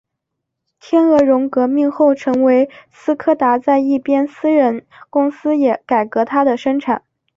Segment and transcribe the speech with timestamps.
[0.79, 7.03] 天鹅绒革命后成为斯柯达在一边私人公司也改革它的生产。